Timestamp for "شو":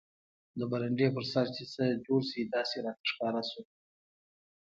3.49-3.61